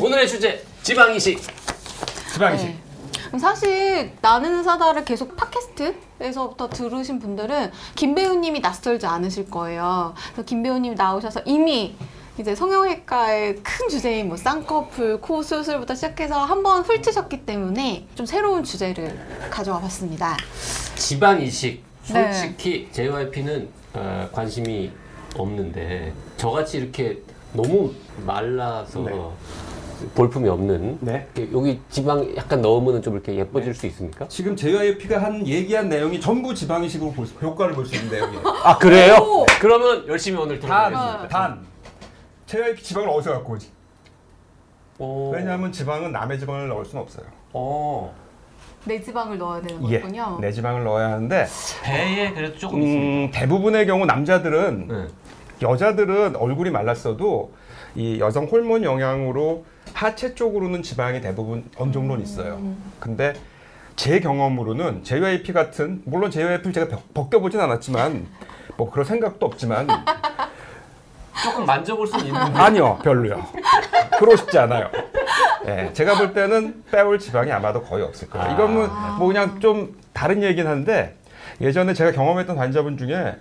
[0.00, 1.38] 오늘의 주제 지방 이식.
[2.32, 2.66] 지방이식.
[3.32, 3.38] 네.
[3.38, 10.14] 사실 나는 사다를 계속 팟캐스트에서부터 들으신 분들은 김 배우님이 낯설지 않으실 거예요.
[10.32, 11.94] 그래서 김 배우님 나오셔서 이미
[12.38, 19.48] 이제 성형외과의 큰 주제인 뭐 쌍꺼풀, 코 수술부터 시작해서 한번 훑으셨기 때문에 좀 새로운 주제를
[19.50, 20.36] 가져와 봤습니다.
[20.96, 21.82] 지방 이식.
[22.10, 22.32] 네.
[22.32, 24.90] 솔직히 JYP는 어, 관심이
[25.36, 27.18] 없는데 저같이 이렇게
[27.52, 27.92] 너무
[28.24, 29.12] 말라서 네.
[30.14, 31.26] 볼품이 없는 네.
[31.36, 34.26] 이렇게 여기 지방 약간 넣으면 좀 이렇게 예뻐질 수 있습니까?
[34.28, 38.42] 지금 JYP가 한 얘기한 내용이 전부 지방이식으로 볼 수, 효과를 볼 수 있는 내용이에요.
[38.64, 39.16] 아 그래요?
[39.20, 39.46] 오!
[39.60, 41.28] 그러면 열심히 오늘 단, 들어보겠습니다.
[41.28, 41.60] 단.
[42.46, 43.70] JYP 지방을 어디서 갖고 오지?
[44.98, 47.26] 어, 왜냐하면 지방은 남의 지방을 넣을 수는 없어요.
[47.52, 48.14] 어,
[48.84, 50.38] 내 지방을 넣어야 되는 예, 거군요.
[50.40, 51.46] 내 지방을 넣어야 하는데
[51.82, 53.06] 배에 그래도 조금 있습니다.
[53.06, 55.06] 음, 대부분의 경우 남자들은 네.
[55.62, 57.52] 여자들은 얼굴이 말랐어도
[57.94, 62.60] 이 여성 호르몬 영향으로 하체 쪽으로는 지방이 대부분 어느 정도는 있어요.
[62.98, 63.34] 근데
[63.96, 68.26] 제 경험으로는 JYP 같은 물론 JYP를 제가 벗- 벗겨보진 않았지만
[68.76, 69.86] 뭐 그럴 생각도 없지만
[71.44, 73.44] 조금 만져볼 수는 있는데 아니요 별로요.
[74.18, 74.90] 그러고 싶지 않아요.
[75.66, 78.52] 예, 제가 볼 때는 빼올 지방이 아마도 거의 없을 거예요.
[78.54, 81.16] 이거는 뭐 그냥 좀 다른 얘기긴 한데
[81.60, 83.36] 예전에 제가 경험했던 환자분 중에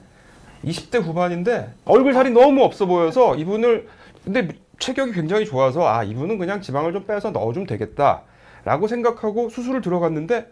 [0.65, 3.87] 20대 후반인데 얼굴 살이 너무 없어 보여서 이분을
[4.23, 4.47] 근데
[4.81, 10.49] 체격이 굉장히 좋아서 아 이분은 그냥 지방을 좀 빼서 넣어주면 되겠다라고 생각하고 수술을 들어갔는데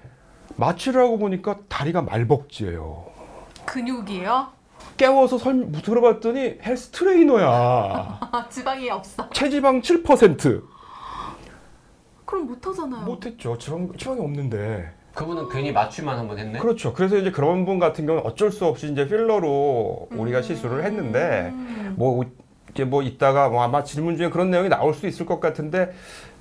[0.56, 3.08] 마취를 하고 보니까 다리가 말벅지예요.
[3.66, 4.48] 근육이에요?
[4.98, 7.48] 깨워서 설, 들어봤더니 헬스 트레이너야.
[7.50, 9.30] 아, 지방이 없어.
[9.32, 10.64] 체지방 7%.
[12.26, 13.06] 그럼 못 하잖아요.
[13.06, 13.58] 못했죠.
[13.58, 14.92] 지방, 지방이 없는데.
[15.16, 16.60] 그분은 괜히 맞춤만 한 번 했네.
[16.60, 16.94] 그렇죠.
[16.94, 21.96] 그래서 이제 그런 분 같은 경우는 어쩔 수 없이 이제 필러로 우리가 시술을 했는데, 음.
[21.98, 22.24] 뭐,
[22.74, 25.92] 이제 뭐 이따가 뭐 아마 질문 중에 그런 내용이 나올 수 있을 것 같은데,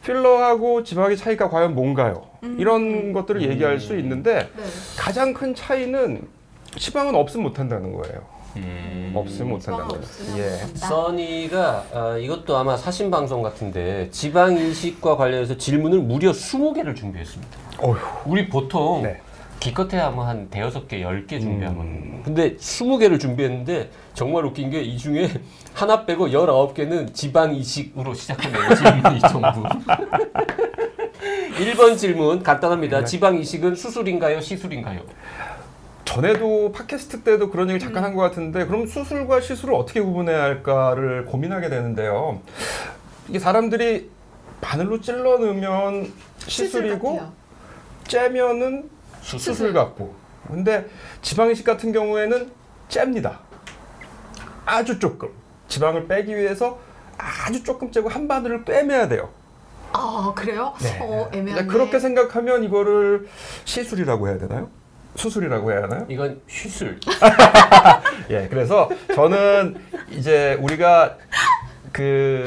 [0.04, 2.26] 필러하고 지방의 차이가 과연 뭔가요?
[2.58, 4.62] 이런 것들을 얘기할 수 있는데, 네.
[4.96, 6.26] 가장 큰 차이는
[6.76, 8.38] 지방은 없으면 못한다는 거예요.
[8.56, 9.12] 음.
[9.14, 10.04] 없으면 못한다는 거예요.
[10.38, 10.48] 예.
[10.74, 17.58] 써니가 아, 이것도 아마 사신 방송 같은데 지방 이식과 관련해서 질문을 무려 20개를 준비했습니다.
[17.80, 17.98] 어휴.
[18.26, 19.20] 우리 보통 네.
[19.60, 21.82] 기껏해야 하면 한 대여섯 개, 열 개 준비하거든요.
[21.90, 22.22] 음.
[22.24, 25.28] 근데 20개를 준비했는데 정말 웃긴 게 이 중에
[25.74, 28.74] 하나 빼고 19개는 지방 이식으로 시작하네요.
[28.74, 29.62] 질문이 전부.
[31.58, 33.00] 1번 질문 간단합니다.
[33.00, 33.04] 네.
[33.04, 34.40] 지방 이식은 수술인가요?
[34.40, 35.00] 시술인가요?
[36.04, 41.26] 전에도 팟캐스트 때도 그런 얘기 잠깐 한 것 같은데 그럼 수술과 시술을 어떻게 구분해야 할까를
[41.26, 42.40] 고민하게 되는데요.
[43.28, 44.10] 이게 사람들이
[44.60, 46.12] 바늘로 찔러 넣으면
[46.46, 47.32] 시술이고 같아요.
[48.06, 48.88] 째면은
[49.36, 50.14] 수술, 같고
[50.46, 50.86] 근데
[51.20, 52.50] 지방 이식 같은 경우에는
[52.88, 53.40] 잽니다.
[54.64, 55.30] 아주 조금
[55.68, 56.78] 지방을 빼기 위해서
[57.18, 59.30] 아주 조금 째고 한 바늘을 빼매야 돼요.
[59.92, 60.74] 아 그래요?
[60.80, 60.98] 네.
[61.02, 61.66] 어 애매하네.
[61.66, 63.28] 그렇게 생각하면 이거를
[63.64, 64.70] 시술이라고 해야 되나요?
[65.16, 66.06] 수술이라고 해야 하나요?
[66.08, 67.00] 이건 시술.
[68.30, 69.76] 예, 그래서 저는
[70.10, 71.16] 이제 우리가
[71.92, 72.46] 그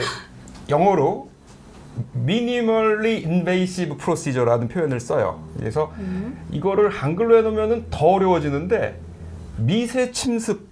[0.69, 1.30] 영어로
[2.15, 5.39] minimally invasive procedure라는 표현을 써요.
[5.57, 5.91] 그래서
[6.51, 8.99] 이거를 한글로 해놓으면은 더 어려워지는데
[9.57, 10.69] 미세 침습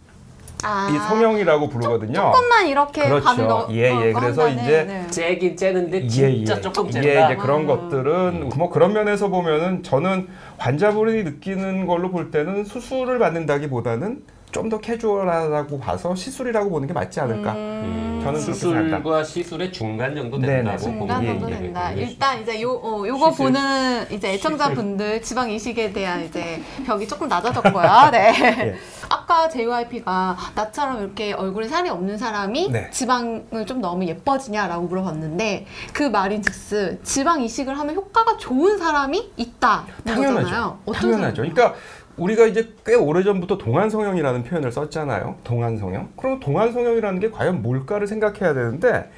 [0.61, 2.13] 아, 이 성형이라고 부르거든요.
[2.13, 3.33] 조 금만 이렇게 그렇죠.
[3.47, 4.11] 넣- 예, 어, 예.
[4.11, 5.07] 한 그래서 이제 네.
[5.07, 6.61] 째긴 째는데 예, 진짜 예.
[6.61, 7.07] 조금 짠다.
[7.07, 7.67] 예, 이제 그런 음.
[7.67, 14.79] 것들은 뭐 그런 면에서 보면은 저는 환자분이 느끼는 걸로 볼 때는 수술을 받는다기보다는 좀 더
[14.79, 17.53] 캐주얼하다고 봐서 시술이라고 보는 게 맞지 않을까.
[17.53, 18.39] 음, 저는.
[18.39, 20.39] 수술과 시술의 중간 정도.
[20.39, 21.97] 된다고 중간 예, 정도 예, 된다.
[21.97, 22.01] 예.
[22.01, 23.45] 일단 이제 요 어, 요거 시술.
[23.45, 27.83] 보는 이제 애청자분들 지방 이식에 대한 이제 벽이 조금 낮아졌고요.
[28.11, 28.33] 네.
[28.39, 28.75] 예.
[29.09, 32.89] 아까 JYP가 나처럼 이렇게 얼굴에 살이 없는 사람이 네.
[32.91, 39.85] 지방을 좀 넣으면 예뻐지냐라고 물어봤는데 그 말인즉슨 지방 이식을 하면 효과가 좋은 사람이 있다.
[40.05, 40.43] 당연하죠.
[40.45, 40.79] 거잖아요.
[40.93, 41.35] 당연하죠.
[41.41, 41.73] 그러니까
[42.19, 45.37] 우리가 이제 꽤 오래전부터 동안성형이라는 표현을 썼잖아요.
[45.43, 46.09] 동안성형.
[46.17, 49.09] 그럼 동안성형이라는 게 과연 뭘까를 생각해야 되는데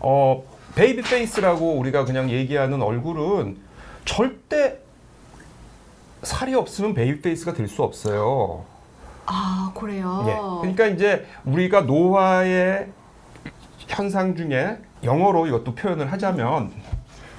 [0.00, 0.42] 어
[0.74, 3.58] baby face라고 우리가 그냥 얘기하는 얼굴은
[4.04, 4.78] 절대
[6.22, 8.64] 살이 없으면 baby face가 될 수 없어요.
[9.26, 10.24] 아 그래요.
[10.28, 10.60] 예.
[10.60, 12.88] 그러니까 이제 우리가 노화의
[13.88, 16.70] 현상 중에 영어로 이것도 표현을 하자면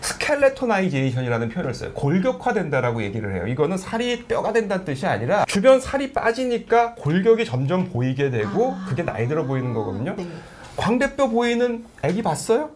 [0.03, 1.94] skeletonization이라는 표현을 써요.
[1.94, 3.47] 골격화된다라고 얘기를 해요.
[3.47, 9.27] 이거는 살이 뼈가 된다는 뜻이 아니라 주변 살이 빠지니까 골격이 점점 보이게 되고 그게 나이
[9.27, 10.15] 들어 보이는 거거든요.
[10.17, 10.27] 네.
[10.75, 12.71] 광대뼈 보이는 애기 봤어요?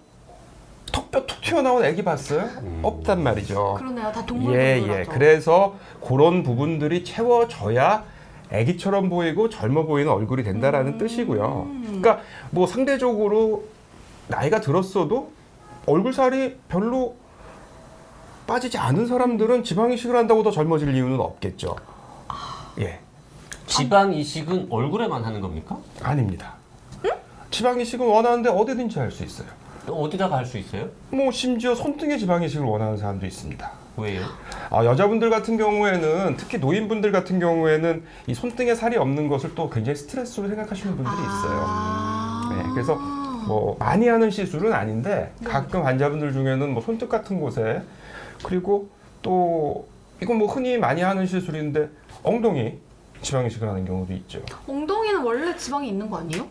[0.92, 2.50] 턱뼈 툭 튀어나온 애기 봤어요?
[2.82, 3.76] 없단 말이죠.
[3.78, 4.12] 그러네요.
[4.12, 4.82] 다 동글 예.
[4.88, 5.06] 예.
[5.10, 5.76] 그래서
[6.06, 8.06] 그런 부분들이 채워져야
[8.52, 10.98] 아기처럼 보이고 젊어 보이는 얼굴이 된다라는 음.
[10.98, 11.68] 뜻이고요.
[11.84, 12.22] 그러니까
[12.52, 13.66] 뭐 상대적으로
[14.28, 15.32] 나이가 들었어도
[15.88, 17.16] 얼굴 살이 별로
[18.46, 21.76] 빠지지 않은 사람들은 지방 이식을 한다고 더 젊어질 이유는 없겠죠.
[22.80, 23.00] 예,
[23.66, 25.78] 지방 이식은 얼굴에만 하는 겁니까?
[26.04, 26.54] 아닙니다.
[27.50, 29.48] 지방 이식은 원하는데 어디든지 할 수 있어요.
[29.90, 30.90] 어디다가 할 수 있어요?
[31.10, 33.72] 뭐 심지어 손등에 지방 이식을 원하는 사람도 있습니다.
[33.98, 34.22] 왜요?
[34.70, 39.96] 아, 여자분들 같은 경우에는 특히 노인분들 같은 경우에는 이 손등에 살이 없는 것을 또 굉장히
[39.98, 41.64] 스트레스로 생각하시는 분들이 있어요.
[41.66, 42.50] 아.
[42.54, 43.00] 네, 그래서
[43.48, 47.82] 뭐 많이 하는 시술은 아닌데 가끔 환자분들 중에는 뭐 손등 같은 곳에
[48.44, 48.90] 그리고
[49.22, 49.88] 또
[50.22, 51.90] 이건 뭐 흔히 많이 하는 시술인데
[52.24, 52.78] 엉덩이
[53.22, 54.42] 지방 이식을 하는 경우도 있죠.
[54.68, 56.46] 엉덩이는 원래 지방이 있는 거 아니에요?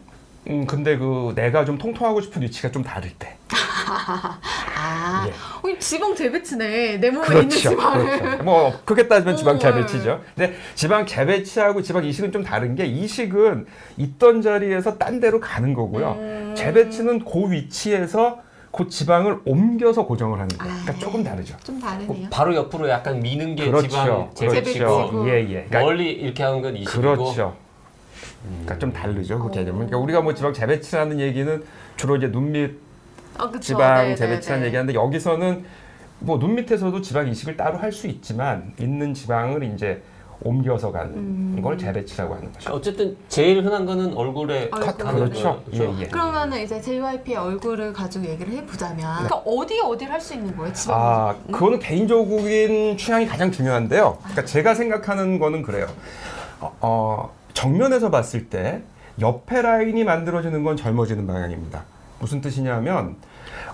[0.48, 3.36] 음 근데 그 내가 좀 통통하고 싶은 위치가 좀 다를 때.
[3.88, 5.30] 아, 예.
[5.30, 6.98] 어, 지방 재배치네.
[6.98, 7.70] 내 몸에 있는 그렇죠.
[7.70, 8.18] 지방을.
[8.20, 8.42] 그렇죠.
[8.44, 9.58] 뭐 크게 따지면 지방 어.
[9.58, 10.20] 재배치죠.
[10.34, 13.66] 근데 지방 재배치하고 지방 이식은 좀 다른 게 이식은
[13.96, 16.16] 있던 자리에서 딴 데로 가는 거고요.
[16.18, 16.54] 음.
[16.56, 18.40] 재배치는 그 위치에서
[18.72, 20.74] 그 지방을 옮겨서 고정을 하는 거예요.
[20.82, 20.98] 그러니까 아.
[20.98, 21.56] 조금 다르죠.
[21.64, 22.28] 좀 다르네요.
[22.30, 23.88] 바로 옆으로 약간 미는 게 그렇죠.
[23.88, 25.28] 지방 재배치고 재배치고.
[25.28, 25.64] 예, 예.
[25.68, 27.56] 그러니까 멀리 이렇게 하는 건 이식이고 그렇죠.
[28.50, 29.38] 그러니까 좀 다르죠.
[29.38, 29.86] 그 개념은.
[29.86, 31.64] 그러니까 우리가 뭐 지방 재배치라는 얘기는
[31.96, 32.85] 주로 이제 눈밑
[33.38, 33.60] 아, 그쵸.
[33.60, 34.66] 지방 네, 네, 재배치라는 네.
[34.68, 35.64] 얘기하는데 여기서는
[36.20, 40.02] 뭐 눈 밑에서도 지방 이식을 따로 할 수 있지만 있는 지방을 이제
[40.42, 41.60] 옮겨서 가는 음.
[41.62, 42.72] 걸 재배치라고 하는 거죠.
[42.72, 45.06] 어쨌든 제일 흔한 거는 얼굴에 얼굴.
[45.06, 45.62] 하는 그렇죠.
[45.64, 45.94] 거죠.
[45.98, 46.06] 예, 예.
[46.08, 50.72] 그러면은 이제 JYP의 얼굴을 가지고 얘기를 해보자면 그러니까 어디 어디를 할 수 있는 거예요?
[50.74, 51.30] 지방 아?
[51.48, 51.52] 음?
[51.52, 54.16] 그거는 개인적인 취향이 가장 중요한데요.
[54.20, 55.86] 그러니까 제가 생각하는 거는 그래요.
[56.60, 58.82] 어, 어, 정면에서 봤을 때
[59.20, 61.84] 옆에 라인이 만들어지는 건 젊어지는 방향입니다.
[62.26, 63.16] 무슨 뜻이냐면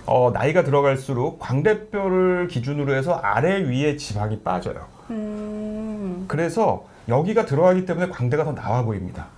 [0.05, 4.85] 어, 나이가 들어갈수록 광대뼈를 기준으로 해서 아래 위에 지방이 빠져요.
[5.09, 9.29] 음, 그래서 여기가 들어가기 때문에 광대가 더 나와 보입니다.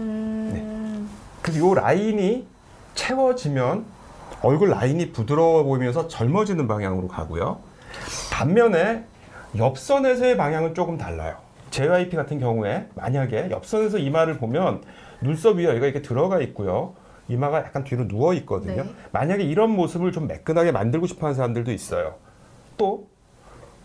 [0.00, 1.08] 음,
[1.40, 2.46] 그래서 이 라인이
[2.94, 3.86] 채워지면
[4.42, 7.60] 얼굴 라인이 부드러워 보이면서 젊어지는 방향으로 가고요.
[8.30, 9.04] 반면에
[9.56, 11.36] 옆선에서의 방향은 조금 달라요.
[11.70, 14.82] JYP 같은 경우에 만약에 옆선에서 이마를 보면
[15.22, 16.94] 눈썹 위에 여기가 이렇게 들어가 있고요.
[17.28, 18.84] 이마가 약간 뒤로 누워 있거든요.
[18.84, 18.90] 네.
[19.12, 22.14] 만약에 이런 모습을 좀 매끈하게 만들고 싶어 하는 사람들도 있어요.
[22.76, 23.08] 또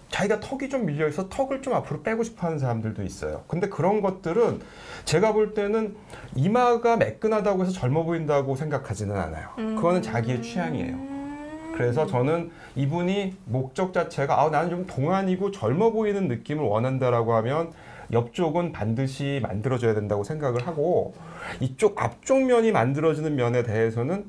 [0.09, 3.43] 자기가 턱이 좀 밀려 있어 턱을 좀 앞으로 빼고 싶어 하는 사람들도 있어요.
[3.47, 4.59] 근데 그런 것들은
[5.05, 5.95] 제가 볼 때는
[6.35, 9.49] 이마가 매끈하다고 해서 젊어 보인다고 생각하지는 않아요.
[9.55, 10.93] 그거는 자기의 취향이에요.
[10.93, 11.71] 음.
[11.73, 17.71] 그래서 저는 이분이 목적 자체가 아, 나는 좀 동안이고 젊어 보이는 느낌을 원한다라고 하면
[18.13, 21.13] 옆쪽은 반드시 만들어져야 된다고 생각을 하고
[21.59, 24.25] 이쪽 앞쪽 면이 만들어지는 면에 대해서는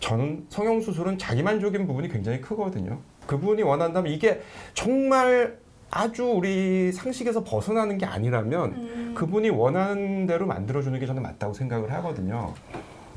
[0.00, 2.98] 저는 성형수술은 자기만족인 부분이 굉장히 크거든요.
[3.26, 4.42] 그분이 원한다면 이게
[4.74, 5.58] 정말
[5.90, 9.14] 아주 우리 상식에서 벗어나는 게 아니라면 음.
[9.16, 12.54] 그분이 원하는 대로 만들어주는 게 저는 맞다고 생각을 하거든요.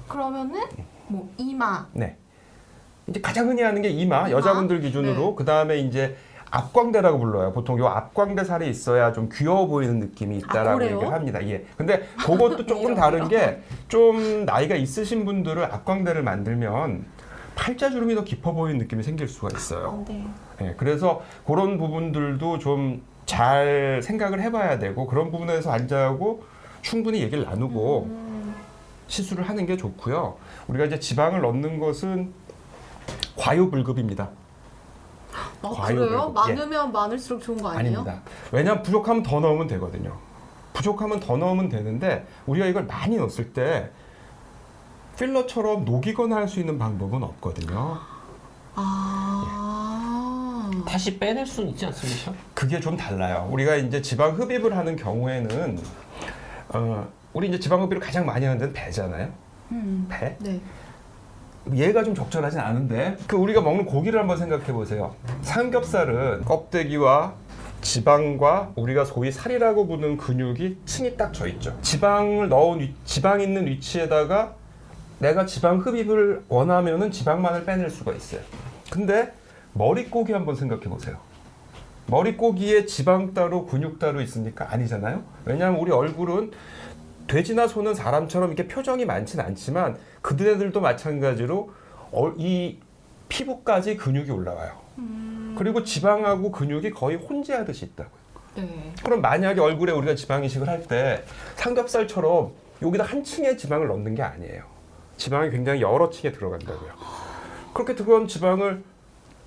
[0.07, 0.61] 그러면은
[1.07, 2.17] 뭐 이마, 네.
[3.07, 4.31] 이제 가장 흔히 하는 게 이마, 이마?
[4.31, 5.33] 여자분들 기준으로 네.
[5.35, 6.15] 그 다음에 이제
[6.51, 7.51] 앞광대라고 불러요.
[7.53, 10.85] 보통 요 앞광대 살이 있어야 좀 귀여워 보이는 느낌이 있다라고 아?
[10.85, 11.45] 얘기를 합니다.
[11.47, 11.65] 예.
[11.77, 13.29] 근데 그것도 조금 다른 거.
[13.29, 17.05] 게좀 나이가 있으신 분들을 앞광대를 만들면
[17.55, 20.03] 팔자주름이 더 깊어 보이는 느낌이 생길 수가 있어요.
[20.07, 20.27] 네.
[20.61, 20.73] 예.
[20.77, 26.43] 그래서 그런 부분들도 좀 잘 생각을 해봐야 되고 그런 부분에서 앉아하고
[26.81, 28.55] 충분히 얘기를 나누고 음.
[29.07, 30.37] 시술을 하는 게 좋고요.
[30.67, 32.31] 우리가 이제 지방을 넣는 것은
[33.37, 34.29] 과유불급입니다.
[35.61, 36.27] 아, 과유 그래요?
[36.29, 36.33] 예.
[36.33, 37.99] 많으면 많을수록 좋은 거 아니에요?
[37.99, 38.21] 아닙니다.
[38.51, 40.17] 왜냐하면 부족하면 더 넣으면 되거든요.
[40.73, 43.89] 부족하면 더 넣으면 되는데 우리가 이걸 많이 넣었을 때
[45.17, 47.97] 필러처럼 녹이거나 할 수 있는 방법은 없거든요.
[48.75, 50.71] 아.
[50.87, 52.33] 다시 빼낼 수는 있지 않습니까?
[52.53, 53.47] 그게 좀 달라요.
[53.51, 55.79] 우리가 이제 지방 흡입을 하는 경우에는
[56.69, 59.29] 어, 우리 이제 지방 흡입을 가장 많이 하는 데는 배잖아요.
[59.71, 60.05] 음.
[60.09, 60.35] 배.
[60.39, 60.59] 네.
[61.73, 65.15] 얘가 좀 적절하진 않은데 그 우리가 먹는 고기를 한번 생각해 보세요.
[65.41, 67.33] 삼겹살은 껍데기와
[67.81, 71.77] 지방과 우리가 소위 살이라고 부르는 근육이 층이 딱 져 있죠.
[71.81, 74.55] 지방을 넣은 위, 지방 있는 위치에다가
[75.19, 78.41] 내가 지방 흡입을 원하면은 지방만을 빼낼 수가 있어요.
[78.89, 79.31] 근데
[79.73, 81.17] 머릿고기 한번 생각해 보세요.
[82.07, 84.71] 머릿고기에 지방 따로 근육 따로 있습니까?
[84.71, 85.23] 아니잖아요.
[85.45, 86.51] 왜냐하면 우리 얼굴은
[87.27, 91.71] 돼지나 소는 사람처럼 이렇게 표정이 많진 않지만 그들도 마찬가지로
[92.11, 92.77] 어, 이
[93.29, 94.73] 피부까지 근육이 올라와요.
[95.57, 98.25] 그리고 지방하고 근육이 거의 혼재하듯이 있다고요.
[98.55, 98.93] 네.
[99.03, 101.23] 그럼 만약에 얼굴에 우리가 지방 이식을 할 때
[101.55, 102.51] 삼겹살처럼
[102.81, 104.63] 여기다 한 층의 지방을 넣는 게 아니에요.
[105.17, 106.91] 지방이 굉장히 여러 층에 들어간다고요.
[107.73, 108.83] 그렇게 들어간 지방을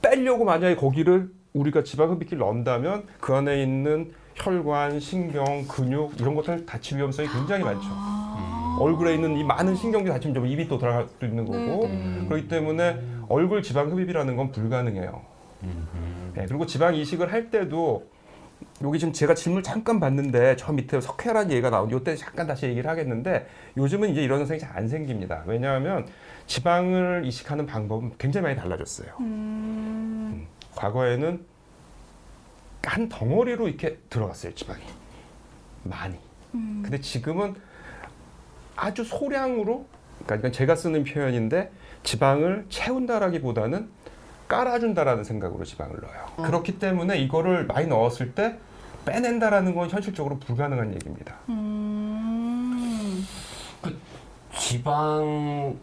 [0.03, 6.65] 빼려고 만약에 거기를 우리가 지방 흡입기를 넣는다면 그 안에 있는 혈관, 신경, 근육 이런 것들
[6.65, 7.89] 다칠 위험성이 굉장히 많죠.
[8.81, 12.27] 얼굴에 있는 이 많은 신경들이 다치면 좀 입이 또 들어갈 수도 있는 거고 네, 네.
[12.29, 15.21] 그렇기 때문에 얼굴 지방 흡입이라는 건 불가능해요.
[16.35, 18.07] 네, 그리고 지방 이식을 할 때도
[18.83, 22.89] 여기 지금 제가 질문 잠깐 봤는데 저 밑에 석회라는 얘기가 나오는데 이때 잠깐 다시 얘기를
[22.89, 25.43] 하겠는데 요즘은 이제 이런 현상이 잘 안 생깁니다.
[25.47, 26.07] 왜냐하면
[26.47, 29.09] 지방을 이식하는 방법은 굉장히 많이 달라졌어요.
[29.21, 30.47] 음.
[30.77, 31.41] 과거에는
[32.83, 34.83] 한 덩어리로 이렇게 들어갔어요 지방이
[35.83, 36.17] 많이.
[36.55, 36.81] 음.
[36.83, 37.55] 근데 지금은
[38.77, 39.87] 아주 소량으로
[40.25, 41.71] 그러니까 이건 제가 쓰는 표현인데
[42.03, 43.89] 지방을 채운다라기보다는
[44.49, 46.47] 깔아준다라는 생각으로 지방을 넣어요.
[46.49, 48.57] 그렇기 때문에 이거를 많이 넣었을 때
[49.05, 51.37] 빼낸다라는 건 현실적으로 불가능한 얘기입니다.
[51.49, 53.27] 음.
[54.59, 55.77] 지방을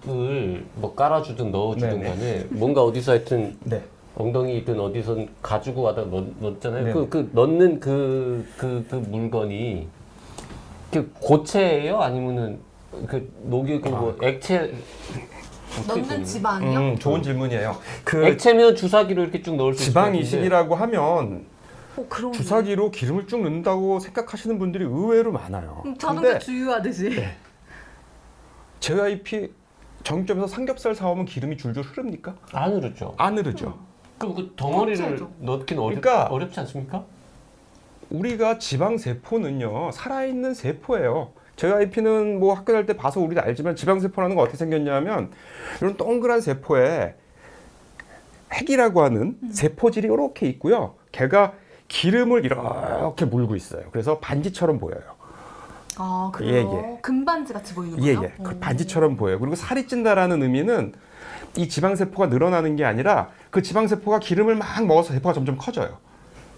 [0.75, 2.09] 뭐 깔아주든 넣어주든 네네.
[2.09, 3.83] 간에 뭔가 어디서 하여튼 네.
[4.17, 6.83] 엉덩이든 어디선 가지고 와다 넣, 넣었잖아요.
[6.83, 6.93] 네네.
[6.93, 9.87] 그, 그 넣는 그, 그, 그 물건이
[10.91, 11.99] 그 고체예요?
[11.99, 12.59] 아니면은
[13.07, 14.73] 그 녹이고 뭐 액체
[15.79, 16.23] 어떻게 되는 넣는?
[16.23, 16.79] 지방이요?
[16.79, 17.75] 음, 좋은 질문이에요.
[18.05, 21.45] 그 액체면 주사기로 이렇게 쭉 넣을 수 지방 이식이라고 하면
[21.97, 25.83] 어, 주사기로 기름을 쭉 넣는다고 생각하시는 분들이 의외로 많아요.
[25.85, 27.09] 음, 자동차 근데 주유하듯이.
[27.09, 27.35] 네.
[28.79, 29.51] JYP
[30.03, 32.35] 정점에서 삼겹살 사오면 기름이 줄줄 흐릅니까?
[32.53, 33.15] 안 흐르죠.
[33.17, 33.77] 안 흐르죠.
[34.17, 35.31] 그럼 그 덩어리를 고체죠.
[35.39, 37.03] 넣긴 어렵, 그러니까- 어렵지 않습니까?
[38.09, 41.31] 우리가 지방 세포는요 살아있는 세포예요.
[41.55, 45.31] JYP는 뭐 학교 다닐 때 봐서 우리도 알지만 지방 세포라는 건 어떻게 생겼냐면
[45.81, 47.15] 이런 동그란 세포에
[48.53, 50.95] 핵이라고 하는 세포질이 이렇게 있고요.
[51.11, 51.53] 걔가
[51.87, 53.83] 기름을 이렇게 물고 있어요.
[53.91, 55.01] 그래서 반지처럼 보여요.
[55.97, 56.53] 아, 그래요?
[56.53, 56.97] 예, 예.
[57.01, 58.29] 금반지 같이 보이는 예, 거예요?
[58.37, 58.43] 예.
[58.43, 58.59] 그 오.
[58.59, 59.39] 반지처럼 보여요.
[59.39, 60.93] 그리고 살이 찐다라는 의미는
[61.55, 65.97] 이 지방세포가 늘어나는 게 아니라 그 지방세포가 기름을 막 먹어서 세포가 점점 커져요.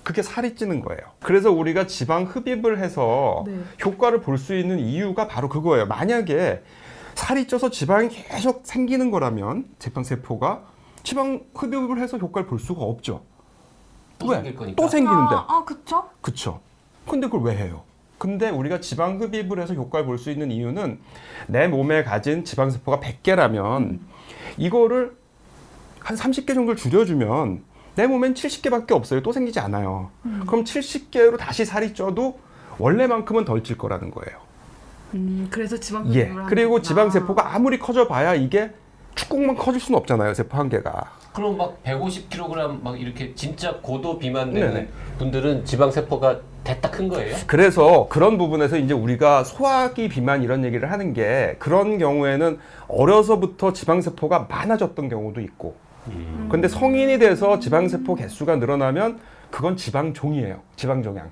[0.01, 0.99] 그게 살이 찌는 거예요.
[1.21, 3.59] 그래서 우리가 지방 흡입을 해서 네.
[3.85, 5.85] 효과를 볼 수 있는 이유가 바로 그거예요.
[5.85, 6.63] 만약에
[7.13, 10.63] 살이 쪄서 지방이 계속 생기는 거라면 지방세포가
[11.03, 13.21] 지방 흡입을 해서 효과를 볼 수가 없죠.
[14.17, 14.37] 또 왜?
[14.37, 14.81] 생길 거니까.
[14.81, 15.35] 또 생기는데.
[15.35, 16.09] 아, 아, 그쵸?
[16.21, 16.61] 그쵸.
[17.07, 17.83] 근데 그걸 왜 해요?
[18.17, 20.99] 근데 우리가 지방 흡입을 해서 효과를 볼 수 있는 이유는
[21.45, 23.99] 내 몸에 가진 지방세포가 100개라면
[24.57, 25.15] 이거를
[26.07, 27.63] 한 30개 정도를 줄여주면
[27.95, 29.21] 내 몸엔 70개밖에 없어요.
[29.21, 30.09] 또 생기지 않아요.
[30.47, 32.39] 그럼 70개로 다시 살이 쪄도
[32.77, 34.39] 원래만큼은 덜 찔 거라는 거예요.
[35.15, 36.31] 음, 그래서 지방 예.
[36.47, 36.81] 그리고 거구나.
[36.81, 38.71] 지방 세포가 아무리 커져 봐야 이게
[39.15, 40.33] 축구만 커질 수는 없잖아요.
[40.33, 41.11] 세포 한 개가.
[41.33, 44.89] 그럼 막 150kg 막 이렇게 진짜 고도 비만 되는 네네.
[45.19, 47.35] 분들은 지방 세포가 됐다 큰 거예요?
[47.47, 53.99] 그래서 그런 부분에서 이제 우리가 소화기 비만 이런 얘기를 하는 게 그런 경우에는 어려서부터 지방
[53.99, 55.75] 세포가 많아졌던 경우도 있고
[56.49, 59.19] 근데 성인이 돼서 지방세포 개수가 늘어나면
[59.51, 60.61] 그건 지방종이에요.
[60.75, 61.29] 지방종양.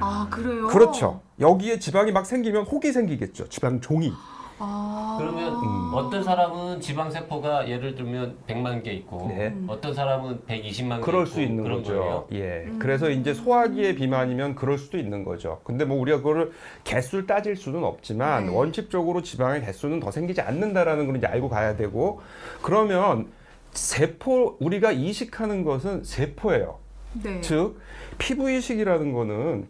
[0.00, 0.66] 아, 그래요?
[0.66, 1.20] 그렇죠.
[1.40, 3.48] 여기에 지방이 막 생기면 혹이 생기겠죠.
[3.48, 4.12] 지방종이.
[4.60, 5.16] 아.
[5.20, 5.90] 그러면 음.
[5.94, 9.54] 어떤 사람은 지방 세포가 예를 들면 100만 개 있고 네.
[9.68, 11.98] 어떤 사람은 120만 개 그럴 수 있는 그런 거죠.
[11.98, 12.26] 거예요.
[12.32, 12.64] 예.
[12.66, 12.78] 음.
[12.80, 15.60] 그래서 이제 소화기의 비만이면 그럴 수도 있는 거죠.
[15.62, 16.50] 근데 뭐 우리가 그거를
[16.82, 18.52] 개수를 따질 수는 없지만 네.
[18.52, 22.20] 원칙적으로 지방의 개수는 더 생기지 않는다라는 걸 이제 알고 가야 되고
[22.60, 23.28] 그러면
[23.72, 26.78] 세포 우리가 이식하는 것은 세포예요.
[27.22, 27.40] 네.
[27.40, 27.80] 즉
[28.18, 29.68] 피부 이식이라는 거는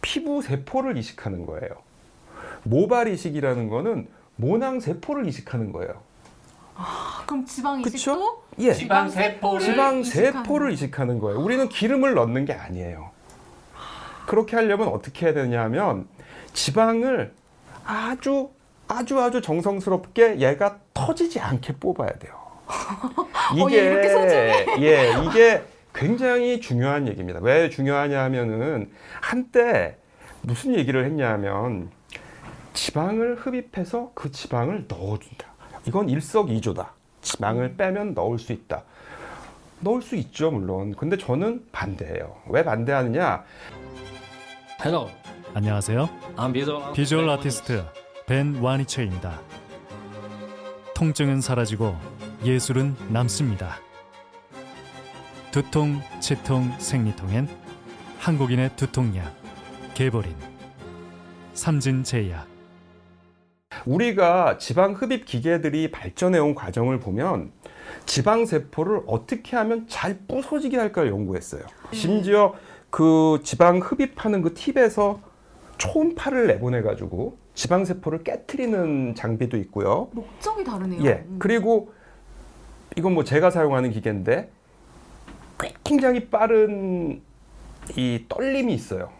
[0.00, 1.70] 피부 세포를 이식하는 거예요.
[2.62, 6.00] 모발 이식이라는 거는 모낭 세포를 이식하는 거예요.
[6.76, 7.80] 아, 그럼 지방?
[7.80, 8.72] 이식도 예.
[8.72, 11.40] 지방 세포를 지방 이식하는 세포를 이식하는 거예요.
[11.40, 13.10] 우리는 기름을 넣는 게 아니에요.
[14.26, 16.06] 그렇게 하려면 어떻게 해야 되냐면
[16.52, 17.34] 지방을
[17.84, 18.50] 아주
[18.86, 22.47] 아주 아주 정성스럽게 얘가 터지지 않게 뽑아야 돼요.
[23.64, 24.66] 어, 얘 이렇게 소중해?
[24.80, 25.62] 예, 이게
[25.94, 27.40] 굉장히 중요한 얘기입니다.
[27.42, 29.96] 왜 중요하냐면은 한때
[30.42, 31.90] 무슨 얘기를 했냐면
[32.74, 35.46] 지방을 흡입해서 그 지방을 넣어준다.
[35.86, 36.92] 이건 일석이조다.
[37.22, 38.84] 지방을 빼면 넣을 수 있다.
[39.80, 40.94] 넣을 수 있죠, 물론.
[40.94, 42.36] 근데 저는 반대예요.
[42.48, 43.44] 왜 반대하느냐?
[44.80, 45.08] Hello,
[45.54, 46.08] 안녕하세요.
[46.52, 47.84] Visual, 비주얼 아티스트
[48.26, 49.40] 벤 와니체입니다.
[50.94, 51.96] 통증은 사라지고
[52.44, 53.78] 예술은 남습니다.
[55.50, 57.48] 두통, 치통, 생리통엔
[58.18, 59.34] 한국인의 두통약
[59.94, 60.34] 개보린
[61.54, 62.46] 삼진제약
[63.86, 67.50] 우리가 지방 흡입 기계들이 발전해 온 과정을 보면
[68.06, 71.62] 지방 세포를 어떻게 하면 잘 부서지게 할까를 연구했어요.
[71.92, 72.54] 심지어
[72.90, 75.20] 그 지방 흡입하는 그 팁에서
[75.78, 80.08] 초음파를 내보내 가지고 지방 세포를 깨트리는 장비도 있고요.
[80.12, 81.04] 목적이 다르네요.
[81.04, 81.24] 예.
[81.26, 81.36] 음.
[81.40, 81.92] 그리고
[82.96, 84.50] 이건 뭐 제가 사용하는 기계인데
[85.84, 87.22] 굉장히 빠른
[87.96, 89.10] 이 떨림이 있어요.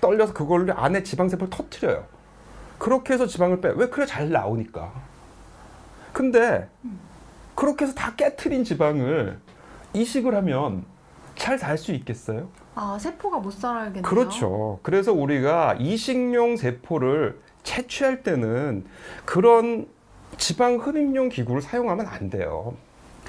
[0.00, 2.04] 떨려서 그걸로 안에 지방 세포를 터트려요.
[2.78, 3.72] 그렇게 해서 지방을 빼.
[3.74, 4.92] 왜 그래 잘 나오니까.
[6.12, 6.68] 근데
[7.54, 9.38] 그렇게 해서 다 깨트린 지방을
[9.94, 10.84] 이식을 하면
[11.36, 12.48] 잘 살 수 있겠어요?
[12.74, 14.02] 아 세포가 못 살아야겠네요.
[14.02, 14.78] 그렇죠.
[14.82, 18.84] 그래서 우리가 이식용 세포를 채취할 때는
[19.24, 19.86] 그런
[20.38, 22.74] 지방 흡입용 기구를 사용하면 안 돼요.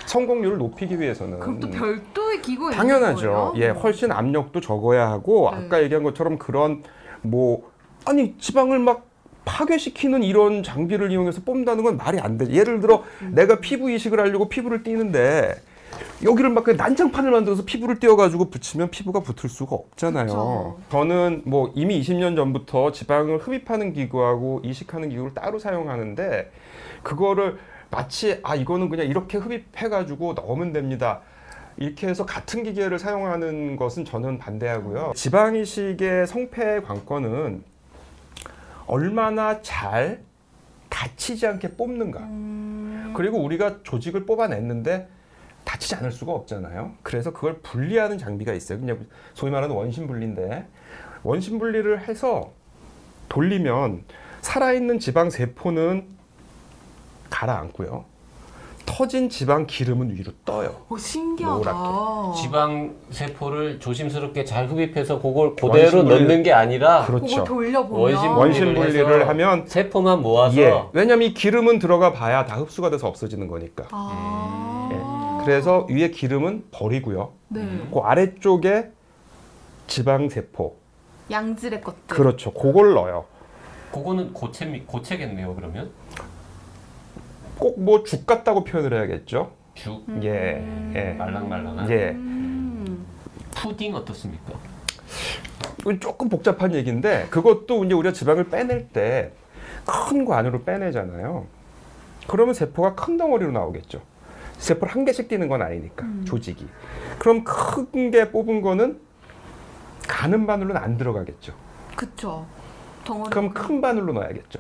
[0.06, 3.54] 성공률을 높이기 위해서는 그럼 또 별도의 있는 당연하죠.
[3.58, 5.66] 예, 훨씬 압력도 적어야 하고 네.
[5.66, 6.84] 아까 얘기한 것처럼 그런
[7.22, 7.72] 뭐
[8.06, 9.08] 아니 지방을 막
[9.46, 12.52] 파괴시키는 이런 장비를 이용해서 뽑는다는 건 말이 안 되죠.
[12.52, 13.32] 예를 들어 음.
[13.34, 15.56] 내가 피부 이식을 하려고 피부를 띄는데
[16.24, 20.26] 여기를 막 그냥 난장판을 만들어서 피부를 띄워가지고 붙이면 피부가 붙을 수가 없잖아요.
[20.26, 20.80] 그쵸.
[20.90, 26.52] 저는 뭐 이미 20년 전부터 지방을 흡입하는 기구하고 이식하는 기구를 따로 사용하는데
[27.04, 27.58] 그거를
[27.90, 31.22] 마치 아 이거는 그냥 이렇게 흡입해가지고 넣으면 됩니다.
[31.78, 35.14] 이렇게 해서 같은 기계를 사용하는 것은 저는 반대하고요.
[35.16, 37.64] 지방 이식의 성패의 관건은
[38.88, 40.22] 얼마나 잘
[40.90, 42.20] 다치지 않게 뽑는가.
[42.22, 45.08] 음, 그리고 우리가 조직을 뽑아냈는데
[45.68, 46.94] 다치지 않을 수가 없잖아요.
[47.04, 48.80] 그래서 그걸 분리하는 장비가 있어요.
[48.80, 50.66] 그냥 소위 말하는 원심 분리인데
[51.24, 52.52] 원심 분리를 해서
[53.28, 54.04] 돌리면
[54.42, 56.06] 살아있는 지방 세포는
[57.30, 58.06] 가라앉고요.
[58.86, 60.74] 터진 지방 기름은 위로 떠요.
[60.88, 61.74] 오 신기하다.
[62.42, 67.46] 지방 세포를 조심스럽게 잘 흡입해서 그걸 그대로 원심 분리- 넣는 게 아니라 그렇죠.
[67.90, 70.82] 원심 원심 분리를 하면 세포만 모아서 예.
[70.94, 73.84] 왜냐면 이 기름은 들어가 봐야 다 흡수가 돼서 없어지는 거니까.
[73.92, 74.72] 아.
[74.74, 74.77] 예.
[75.48, 77.32] 그래서 위에 기름은 버리고요.
[77.48, 77.62] 네.
[77.90, 78.92] 그 아래쪽에
[79.88, 80.76] 지방 세포.
[81.32, 82.18] 양질의 것들.
[82.18, 82.52] 그렇죠.
[82.52, 83.24] 그걸 넣어요.
[83.94, 85.56] 그거는 고체 고체겠네요.
[85.56, 85.92] 그러면
[87.58, 89.54] 꼭 뭐 죽 같다고 표현을 해야겠죠.
[89.74, 90.62] 죽 예.
[90.94, 91.14] 예.
[91.14, 92.10] 말랑말랑한 예.
[92.10, 93.06] 음.
[93.56, 94.54] 푸딩 어떻습니까?
[96.02, 99.32] 조금 복잡한 얘기인데 그것도 이제 우리가 지방을 빼낼 때
[99.86, 101.46] 큰 거 안으로 빼내잖아요.
[102.28, 104.02] 그러면 세포가 큰 덩어리로 나오겠죠.
[104.58, 106.68] 세포를 한 개씩 띄는 건 아니니까 조직이.
[107.20, 109.00] 그럼 큰 게 뽑은 거는
[110.08, 111.54] 가는 바늘로는 안 들어가겠죠.
[111.96, 112.46] 그쵸.
[113.04, 113.30] 덩어리.
[113.30, 114.60] 그럼 큰 바늘로 넣어야겠죠.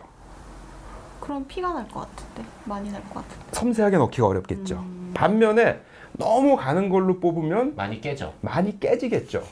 [1.21, 3.45] 그럼 피가 날 것 같은데 많이 날 것 같은데.
[3.51, 4.83] 섬세하게 넣기가 어렵겠죠.
[5.13, 5.81] 반면에
[6.13, 8.33] 너무 가는 걸로 뽑으면 많이 깨져.
[8.41, 9.43] 많이 깨지겠죠.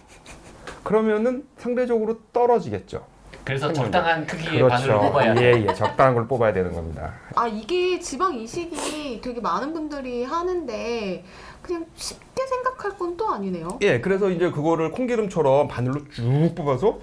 [0.83, 3.05] 그러면은 상대적으로 떨어지겠죠.
[3.45, 3.71] 그래서.
[3.71, 5.41] 적당한 크기의 바늘을 뽑아야 돼.
[5.53, 5.73] 예, 예.
[5.73, 7.13] 적당한 걸 뽑아야 되는 겁니다.
[7.35, 11.23] 아 이게 지방 이식이 되게 많은 분들이 하는데
[11.61, 13.79] 그냥 쉽게 생각할 건 또 아니네요.
[13.81, 16.99] 예, 그래서 이제 그거를 콩기름처럼 바늘로 쭉 뽑아서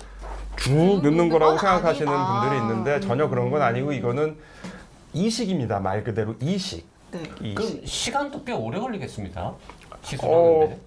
[0.56, 2.40] 쭉 넣는 넣는 거라고 건 생각하시는 아니다.
[2.40, 3.92] 분들이 있는데 전혀 그런 건 아니고 음.
[3.94, 4.36] 이거는
[5.14, 5.80] 이식입니다.
[5.80, 6.86] 말 그대로 이식.
[7.12, 7.22] 네.
[7.40, 7.54] 이식.
[7.54, 9.40] 그럼 시간도 꽤 오래 걸리겠습니다.
[9.42, 9.58] 어,
[10.02, 10.78] 시술하는데.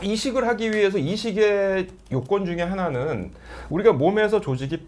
[0.00, 3.30] 이식을 하기 위해서 이식의 요건 중에 하나는
[3.70, 4.86] 우리가 몸에서 조직이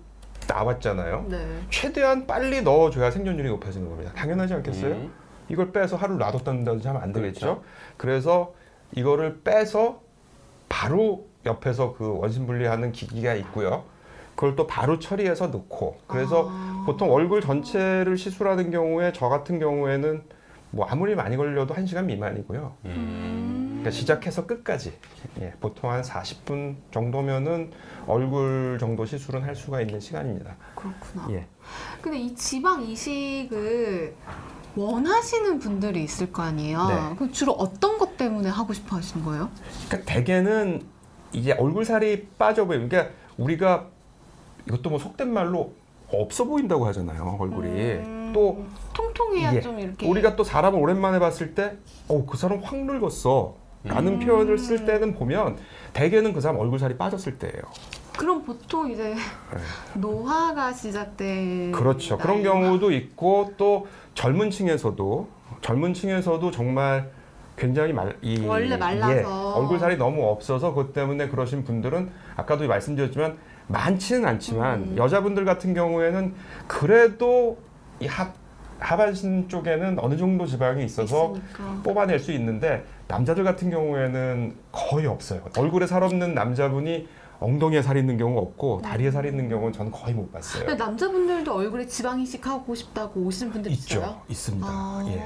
[0.49, 1.27] 나왔잖아요.
[1.29, 1.61] 네.
[1.71, 4.13] 최대한 빨리 넣어줘야 생존율이 높아지는 겁니다.
[4.15, 4.95] 당연하지 않겠어요?
[4.95, 5.13] 음.
[5.49, 7.41] 이걸 빼서 하루 놔뒀다든지 하면 안 되겠죠.
[7.41, 7.63] 그렇죠.
[7.97, 8.55] 그래서
[8.93, 10.01] 이거를 빼서
[10.69, 13.85] 바로 옆에서 그 원심 분리하는 기기가 있고요.
[14.35, 16.83] 그걸 또 바로 처리해서 넣고 그래서 아.
[16.87, 20.23] 보통 얼굴 전체를 시술하는 경우에 저 같은 경우에는
[20.71, 22.73] 뭐 아무리 많이 걸려도 1시간 미만이고요.
[22.87, 23.64] 음.
[23.85, 24.95] 그러니까 시작해서 끝까지
[25.41, 27.71] 예, 보통 한 40분 정도면은
[28.07, 30.57] 얼굴 정도 시술은 할 수가 있는 시간입니다.
[30.75, 31.29] 그렇구나.
[31.31, 31.47] 예.
[32.01, 34.15] 근데 이 지방 이식을
[34.75, 36.87] 원하시는 분들이 있을 거 아니에요.
[36.87, 37.15] 네.
[37.17, 39.51] 그럼 주로 어떤 것 때문에 하고 싶어 하시는 거예요?
[39.89, 40.83] 그러니까 대개는
[41.33, 43.89] 이제 얼굴살이 빠져 보이는 그러니까 우리가
[44.67, 45.75] 이것도 뭐 속된 말로
[46.13, 51.55] 없어 보인다고 하잖아요 얼굴이 음, 또 통통해야 예, 좀 이렇게 우리가 또 사람을 오랜만에 봤을
[51.55, 54.19] 때어그 사람 확 늙었어 라는 음.
[54.19, 55.59] 표현을 쓸 때는 보면
[55.93, 57.63] 대개는 그 사람 얼굴살이 빠졌을 때예요
[58.17, 59.15] 그럼 보통 이제
[59.95, 61.71] 노화가 시작된 네.
[61.73, 65.29] 그렇죠 그런 경우도 있고 또 젊은 층에서도
[65.61, 67.11] 젊은 층에서도 정말
[67.57, 69.13] 굉장히 말, 이, 원래 말라서.
[69.17, 73.37] 예, 얼굴살이 너무 없어서 그것 때문에 그러신 분들은 아까도 말씀드렸지만
[73.69, 74.95] 많지는 않지만 음.
[74.97, 76.35] 여자분들 같은 경우에는
[76.67, 77.59] 그래도
[78.01, 78.33] 이 하,
[78.81, 81.81] 하반신 쪽에는 어느 정도 지방이 있어서 있으니까.
[81.85, 85.41] 뽑아낼 수 있는데 남자들 같은 경우에는 거의 없어요.
[85.59, 87.07] 얼굴에 살 없는 남자분이
[87.41, 90.75] 엉덩이에 살 있는 경우가 없고 다리에 살 있는 경우는 저는 거의 못 봤어요.
[90.77, 94.21] 남자분들도 얼굴에 지방 이식 하고 싶다고 오시는 분들 있죠, 있어요?
[94.29, 94.67] 있습니다.
[94.69, 95.19] 아, 예.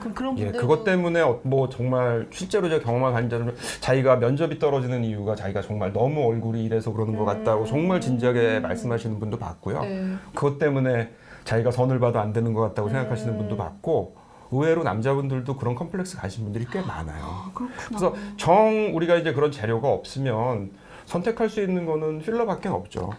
[0.00, 4.58] 그럼 그런 예, 분들 그것 때문에 어- 뭐 정말 실제로 제가 경험한 환자는 자기가 면접이
[4.58, 9.80] 떨어지는 이유가 자기가 정말 너무 얼굴이 이래서 그러는 것 같다고 정말 진지하게 말씀하시는 분도 봤고요.
[9.82, 10.14] 네.
[10.34, 11.10] 그것 때문에
[11.44, 12.92] 자기가 선을 봐도 안 되는 것 같다고 음.
[12.92, 14.16] 생각하시는 분도 봤고
[14.50, 17.22] 의외로 남자분들도 그런 컴플렉스 가신 분들이 꽤 많아요.
[17.24, 17.50] 아.
[17.86, 20.70] 그래서 정 우리가 이제 그런 재료가 없으면
[21.06, 23.12] 선택할 수 있는 거는 필러밖에 없죠.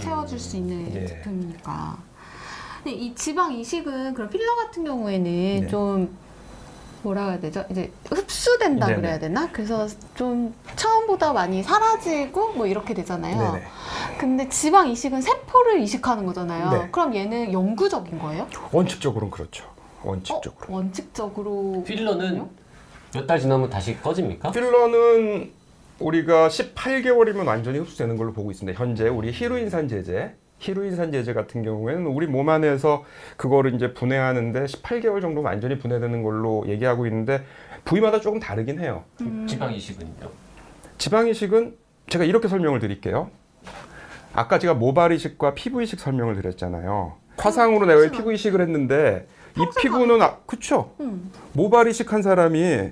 [0.00, 1.06] 채워줄 수 있는 예.
[1.06, 1.96] 제품이니까.
[2.82, 5.66] 근데 이 지방 이식은 그런 필러 같은 경우에는 네.
[5.68, 6.16] 좀
[7.02, 7.64] 뭐라 해야 되죠?
[7.70, 9.00] 이제 흡수된다 네네.
[9.00, 9.50] 그래야 되나?
[9.52, 13.36] 그래서 좀 처음보다 많이 사라지고 뭐 이렇게 되잖아요.
[13.36, 13.64] 네네.
[14.18, 16.70] 근데 지방 이식은 세포를 이식하는 거잖아요.
[16.70, 16.88] 네.
[16.90, 18.48] 그럼 얘는 영구적인 거예요?
[18.72, 19.64] 원칙적으로는 그렇죠.
[20.04, 20.72] 어, 원칙적으로.
[20.74, 22.48] 원칙적으로 필러는
[23.14, 24.50] 몇 달 지나면 다시 꺼집니까?
[24.50, 25.50] 필러는
[26.00, 28.78] 우리가 18개월이면 완전히 흡수되는 걸로 보고 있습니다.
[28.78, 33.04] 현재 우리 히루인산 제제, 히루인산 제제 같은 경우에는 우리 몸 안에서
[33.36, 37.44] 그거를 이제 분해하는데 18개월 정도 완전히 분해되는 걸로 얘기하고 있는데
[37.84, 39.04] 부위마다 조금 다르긴 해요.
[39.46, 40.28] 지방 이식은요?
[40.98, 41.76] 지방 이식은
[42.08, 43.30] 제가 이렇게 설명을 드릴게요.
[44.32, 47.14] 아까 제가 모발 이식과 피부 이식 설명을 드렸잖아요.
[47.36, 50.92] 화상으로 내가 피부 이식을 했는데 이 피부는 아, 그쵸?
[51.00, 51.30] 음.
[51.52, 52.90] 모발 이식한 사람이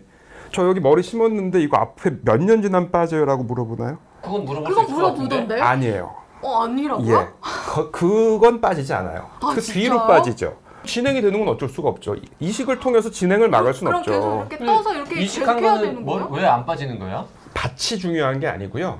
[0.52, 3.98] 저 여기 머리 심었는데 이거 앞에 몇 년 지나면 빠져요라고 물어보나요?
[4.22, 5.22] 그건 물어볼 수 있을 것 같은데.
[5.36, 5.60] 물어보던데?
[5.60, 6.14] 아니에요.
[6.42, 7.16] 어 아니라고요?
[7.20, 7.28] 예.
[7.40, 9.28] 거- 그건 빠지지 않아요.
[9.40, 9.82] 아, 그 진짜요?
[9.82, 10.56] 뒤로 빠지죠.
[10.84, 12.16] 진행이 되는 건 어쩔 수가 없죠.
[12.40, 14.46] 이식을 통해서 진행을 막을 수는 그럼 계속 없죠.
[14.56, 16.28] 이렇게 떠서 이렇게 계속 이식한 해야 되는 거는 거예요?
[16.32, 17.24] 왜 안 빠지는 거야?
[17.54, 18.98] 밭이 중요한 게 아니고요.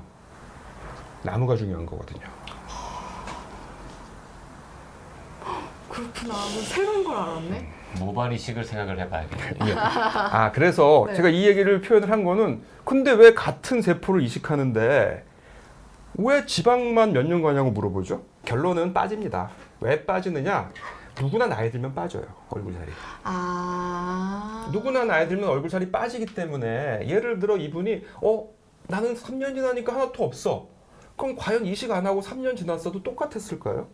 [1.23, 2.21] 나무가 중요한 거거든요.
[5.93, 6.33] 그렇구나.
[6.33, 7.69] 뭐 새로운 걸 알았네.
[8.01, 9.59] 모발 이식을 생각을 해봐야겠네.
[9.71, 9.75] 예.
[9.77, 11.15] 아 그래서 네.
[11.15, 15.25] 제가 이 얘기를 표현을 한 거는 근데 왜 같은 세포를 이식하는데
[16.15, 18.23] 왜 지방만 몇 년 가냐고 물어보죠?
[18.45, 19.51] 결론은 빠집니다.
[19.81, 20.71] 왜 빠지느냐?
[21.21, 22.91] 누구나 나이 들면 빠져요 얼굴 살이.
[23.25, 24.71] 아.
[24.73, 28.49] 누구나 나이 들면 얼굴 살이 빠지기 때문에 예를 들어 이분이 어
[28.89, 30.69] 나는 3년 지나니까 하나도 없어.
[31.17, 33.87] 그럼 과연 이식 안 하고 3년 지났어도 똑같았을까요?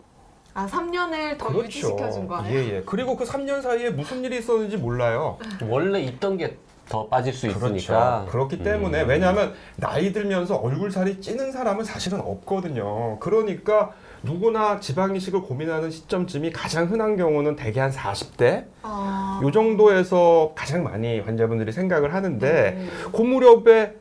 [0.55, 2.53] 아 3년을 더 유지시켜준 거예요?
[2.53, 2.83] 예, 예.
[2.85, 5.39] 그리고 그 3년 사이에 무슨 일이 있었는지 몰라요.
[5.69, 6.57] 원래 있던 게
[6.89, 8.25] 더 빠질 수 있으니까.
[8.25, 8.27] 그렇죠.
[8.31, 9.09] 그렇기 때문에 음.
[9.09, 13.19] 왜냐하면 나이 들면서 얼굴살이 찌는 사람은 사실은 없거든요.
[13.21, 19.41] 그러니까 누구나 지방 이식을 고민하는 시점쯤이 가장 흔한 경우는 대개 한 40대 아.
[19.43, 22.89] 요 정도에서 가장 많이 환자분들이 생각을 하는데 네.
[23.13, 23.95] 그 무렵에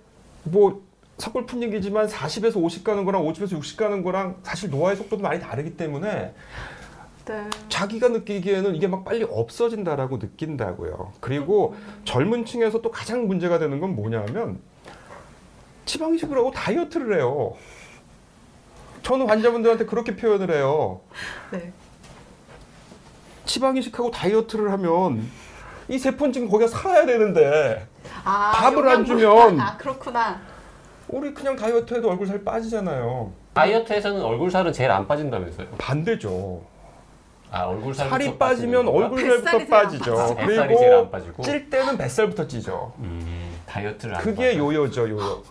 [0.43, 0.81] 뭐
[1.17, 5.75] 서글픈 얘기지만 40에서 50 가는 거랑 50에서 60 가는 거랑 사실 노화의 속도도 많이 다르기
[5.75, 6.33] 때문에
[7.25, 7.49] 네.
[7.67, 11.13] 자기가 느끼기에는 이게 막 빨리 없어진다라고 느낀다고요.
[11.19, 11.75] 그리고
[12.05, 14.59] 젊은 층에서 또 가장 문제가 되는 건 뭐냐면
[15.85, 17.55] 지방 이식을 하고 다이어트를 해요.
[19.03, 21.01] 저는 환자분들한테 그렇게 표현을 해요.
[21.51, 21.73] 네.
[23.45, 25.29] 지방 이식하고 다이어트를 하면
[25.89, 27.87] 이 세포는 지금 거기가 살아야 되는데
[28.23, 30.56] 아, 밥을 안 주면 아 그렇구나.
[31.09, 33.31] 우리 그냥 다이어트 해도 얼굴 살 빠지잖아요.
[33.53, 35.67] 다이어트에서는 얼굴 살은 제일 안 빠진다면서요?
[35.77, 36.61] 반대죠.
[37.49, 40.19] 아 얼굴살 살이 빠지면 얼굴살부터 빠지죠.
[40.19, 41.43] 안 뱃살이 제일 안 그리고 빠지고.
[41.43, 42.93] 찔 때는 뱃살부터 찌죠.
[42.99, 44.57] 음, 다이어트를 안 그게 빠져.
[44.57, 45.43] 요요죠, 요요.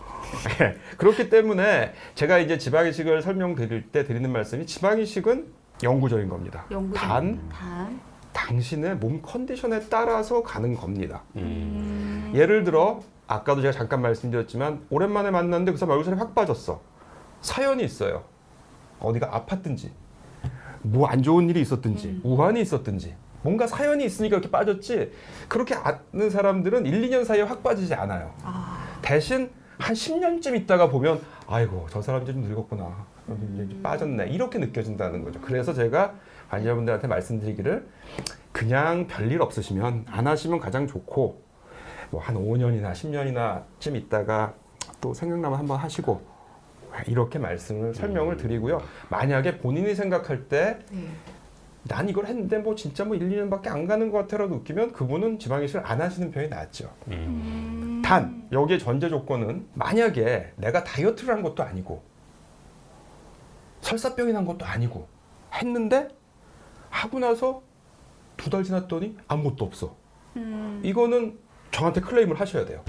[0.61, 0.75] 예.
[0.97, 5.47] 그렇기 때문에 제가 이제 지방이식을 설명드릴 때 드리는 말씀이 지방이식은
[5.81, 6.65] 영구적인 겁니다.
[6.69, 7.99] 영구적인 단 단.
[8.31, 11.23] 당신의 몸 컨디션에 따라서 가는 겁니다.
[11.35, 12.31] 음.
[12.35, 16.81] 예를 들어 아까도 제가 잠깐 말씀드렸지만 오랜만에 만났는데 그 사람 얼굴살이 확 빠졌어.
[17.41, 18.23] 사연이 있어요.
[18.99, 19.89] 어디가 아팠든지
[20.81, 25.11] 뭐 안 좋은 일이 있었든지 우환이 있었든지 뭔가 사연이 있으니까 이렇게 빠졌지
[25.47, 28.33] 그렇게 아는 사람들은 1, 2년 사이에 확 빠지지 않아요.
[28.43, 28.77] 아.
[29.01, 35.23] 대신 한 10년쯤 있다가 보면 아이고 저 사람 이제 좀 늙었구나 좀 빠졌네 이렇게 느껴진다는
[35.23, 36.15] 거죠 그래서 제가
[36.49, 37.87] 환자분들한테 말씀드리기를
[38.51, 41.43] 그냥 별일 없으시면 안 하시면 가장 좋고
[42.11, 44.53] 뭐 한 5년이나 10년이나 쯤 있다가
[45.01, 46.21] 또 생각나면 한번 하시고
[47.07, 51.07] 이렇게 말씀을 설명을 드리고요 만약에 본인이 생각할 때 네.
[51.83, 55.83] 난 이걸 했는데 뭐 진짜 뭐 1, 2년밖에 안 가는 것 같아라도 느끼면 그분은 지방이식을
[55.85, 56.91] 안 하시는 편이 낫죠.
[57.07, 58.01] 음.
[58.03, 62.03] 단 여기에 전제 조건은 만약에 내가 다이어트를 한 것도 아니고
[63.81, 65.07] 설사병이 난 것도 아니고
[65.53, 66.09] 했는데
[66.89, 67.61] 하고 나서
[68.35, 69.95] 두 달 지났더니 아무것도 없어.
[70.35, 70.81] 음.
[70.83, 71.37] 이거는
[71.71, 72.81] 저한테 클레임을 하셔야 돼요.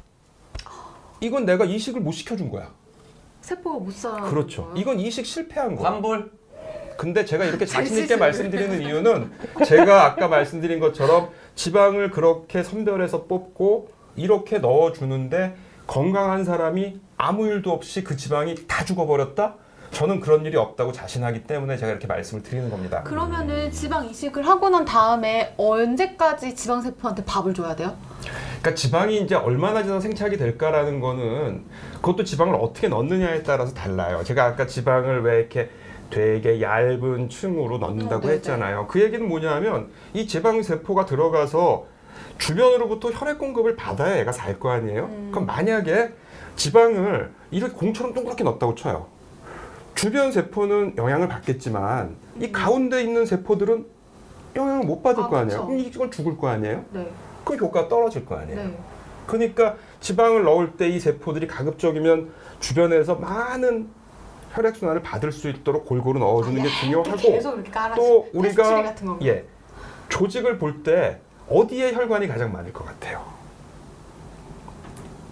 [1.21, 2.71] 이건 내가 이식을 못 시켜준 거야.
[3.41, 4.23] 세포가 못 살아.
[4.29, 4.73] 그렇죠.
[4.77, 5.91] 이건 이식 실패한 거야.
[5.91, 6.31] 환불?
[6.97, 8.17] 근데 제가 이렇게 자신 있게.
[8.17, 9.31] 말씀드리는 이유는
[9.65, 15.55] 제가 아까 말씀드린 것처럼 지방을 그렇게 선별해서 뽑고 이렇게 넣어 주는데
[15.87, 19.55] 건강한 사람이 아무 일도 없이 그 지방이 다 죽어버렸다?
[19.93, 23.03] 저는 그런 일이 없다고 자신하기 때문에 제가 이렇게 말씀을 드리는 겁니다.
[23.05, 27.97] 그러면은 지방 이식을 하고 난 다음에 언제까지 지방 세포한테 밥을 줘야 돼요?
[28.61, 31.65] 그러니까 지방이 이제 얼마나 지나서 생착이 될까라는 거는
[31.97, 34.23] 그것도 지방을 어떻게 넣느냐에 따라서 달라요.
[34.25, 35.71] 제가 아까 지방을 왜 이렇게
[36.11, 38.31] 되게 얇은 층으로 넣는다고 어.
[38.31, 38.87] 했잖아요.
[38.89, 41.87] 그 얘기는 뭐냐면 이 지방 세포가 들어가서
[42.39, 45.05] 주변으로부터 혈액 공급을 받아야 얘가 살 거 아니에요.
[45.05, 45.29] 음.
[45.31, 46.13] 그럼 만약에
[46.57, 49.07] 지방을 이렇게 공처럼 동그랗게 넣었다고 쳐요.
[49.95, 53.87] 주변 세포는 영향을 받겠지만 이 가운데 있는 세포들은
[54.57, 55.27] 영향을 못 받을 음.
[55.27, 55.67] 아, 거 아니에요.
[55.67, 56.85] 그럼 이건 죽을 거 아니에요.
[56.93, 57.09] 네.
[57.49, 58.63] 그럼 효과가 떨어질 거 아니에요.
[58.65, 58.79] 네.
[59.27, 62.31] 그러니까 지방을 넣을 때 이 세포들이 가급적이면
[62.61, 63.89] 주변에서 많은
[64.53, 67.11] 혈액 순환을 받을 수 있도록 골고루 넣어주는 게 중요하고.
[67.97, 68.95] 또 우리가.
[69.23, 69.45] 예
[70.09, 73.25] 조직을 볼 때 어디에 혈관이 가장 많을 것 같아요.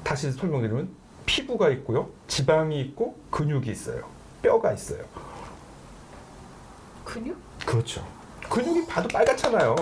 [0.02, 0.88] 다시 설명드리면
[1.26, 4.05] 피부가 있고요, 지방이 있고 근육이 있어요,
[4.42, 5.02] 뼈가 있어요.
[7.05, 7.37] 근육?
[7.64, 8.07] 그렇죠.
[8.48, 9.74] 근육이 봐도 빨갛잖아요.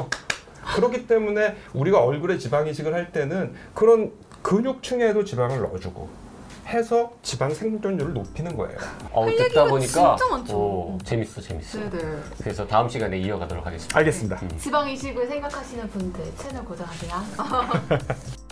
[0.75, 6.25] 그렇기 때문에 우리가 얼굴에 지방 이식을 할 때는 그런 근육층에도 지방을 넣어주고
[6.67, 8.79] 해서 지방 생존율을 높이는 거예요.
[9.13, 10.57] 어, 할 듣다 얘기가 보니까 진짜 많죠.
[10.57, 11.79] 오, 재밌어 재밌어.
[11.91, 12.17] 네네.
[12.39, 13.99] 그래서 다음 시간에 이어가도록 하겠습니다.
[13.99, 14.41] 알겠습니다.
[14.59, 17.13] 지방 이식을 생각하시는 분들 채널 고정하세요.